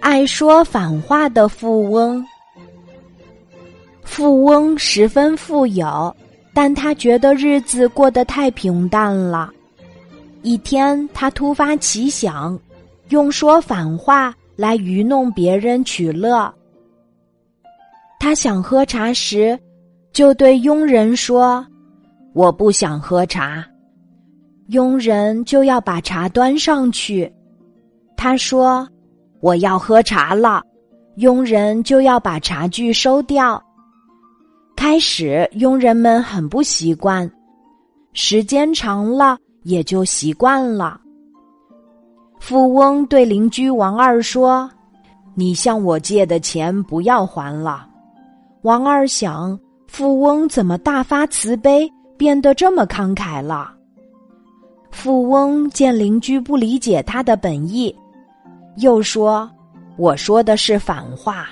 [0.00, 2.24] 爱说反话的富翁。
[4.02, 6.14] 富翁十分富有，
[6.54, 9.50] 但他觉得日子过得太平淡了。
[10.42, 12.58] 一天，他突发奇想，
[13.08, 16.52] 用说反话来愚弄别人取乐。
[18.18, 19.58] 他想喝茶时，
[20.12, 21.64] 就对佣人说
[22.34, 23.64] ：“我不想喝茶。”
[24.68, 27.32] 佣人就要把茶端上去。
[28.16, 28.88] 他说
[29.40, 30.62] ：“我要喝茶了。”
[31.16, 33.60] 佣人就要把茶具收掉。
[34.76, 37.28] 开始，佣人们很不习惯，
[38.12, 41.00] 时间长了也就习惯了。
[42.38, 44.70] 富翁对邻居王二说
[45.34, 47.84] ：“你向我借的钱不要还了。”
[48.62, 53.72] 王二想，富翁怎么大发慈悲，变得这么慷慨了？
[54.92, 57.92] 富翁见邻居不理解他的本意，
[58.80, 59.50] 又说
[59.96, 61.48] ：“我说的是反话，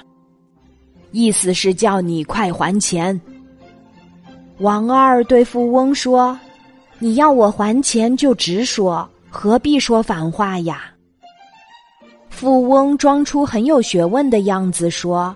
[1.12, 3.18] 意思是叫你快还钱。”
[4.58, 6.38] 王二对富翁说
[6.98, 10.84] ：“你要我还钱就直说，何必说反话呀？”
[12.30, 15.34] 富翁装出很有学问的样子说：“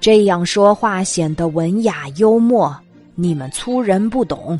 [0.00, 2.74] 这样说话显得文雅幽默，
[3.14, 4.58] 你们粗人不懂。”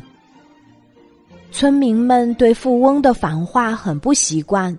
[1.51, 4.77] 村民们对富翁的反话很不习惯，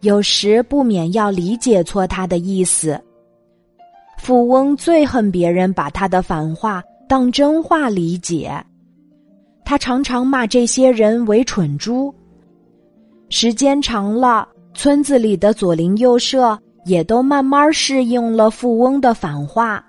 [0.00, 3.00] 有时不免要理解错他的意思。
[4.16, 8.52] 富翁最恨别人把他的反话当真话理解，
[9.64, 12.14] 他常常骂这些人为蠢猪。
[13.28, 19.84] 时间长了，村子里的左邻右舍也都慢慢适应了富翁的反话。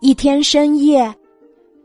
[0.00, 1.14] 一天深夜。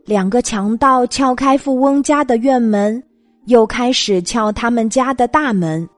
[0.06, 3.02] 两个强盗撬开富翁家的院门，
[3.46, 5.88] 又开始撬他们家的大门。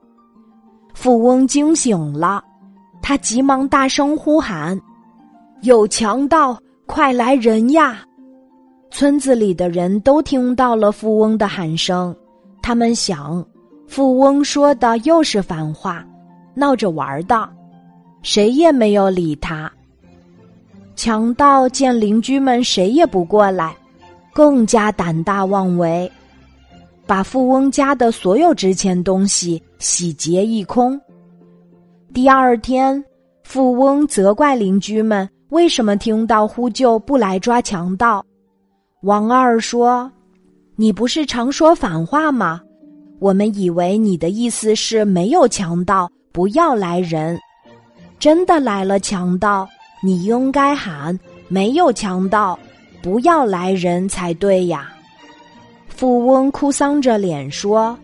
[0.99, 2.43] 富翁惊醒了，
[3.03, 4.75] 他急忙大声呼喊
[5.61, 8.03] ：“有强盗，快来人呀！”
[8.89, 12.13] 村子里的人都听到了富翁的喊声，
[12.63, 13.45] 他们想，
[13.87, 16.03] 富翁说的又是反话，
[16.55, 17.47] 闹着玩的，
[18.23, 19.71] 谁也没有理他。
[20.95, 23.71] 强盗见邻居们谁也不过来。
[24.33, 26.11] 更加胆大妄为，
[27.07, 30.99] 把富翁家的所有值钱东西洗劫一空。
[32.13, 33.01] 第二天，
[33.43, 38.23] 富翁责怪邻居们为什么听到呼救不来抓强盗。
[39.03, 40.11] 王二说
[40.75, 42.61] ：“你不是常说反话吗？
[43.19, 47.39] 我们以为你的意思是没有强盗，不要来人。
[48.19, 49.67] 真的来了强盗，
[50.03, 52.59] 你应该喊没有强盗。”
[52.99, 54.91] 不要来人才对呀！
[55.97, 57.97] 富翁哭丧着脸说：“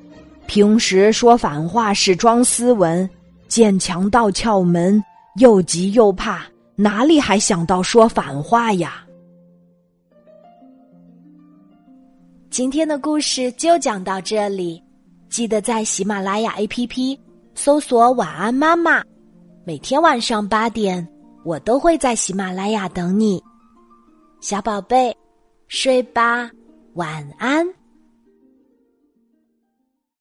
[0.48, 3.08] 平时说反话是装斯文，
[3.48, 5.00] 见强盗撬门
[5.36, 6.42] 又急又怕，
[6.76, 9.06] 哪里还想到说反话呀？”
[12.50, 14.82] 今天的故事就讲到这里，
[15.30, 17.16] 记得在喜马拉雅 APP
[17.54, 19.04] 搜索“晚安妈妈”，
[19.66, 21.08] 每天晚上八点，
[21.46, 23.40] 我都会在喜马拉雅等你。
[24.42, 25.16] 小宝贝，
[25.68, 26.50] 睡吧，
[26.96, 27.64] 晚安。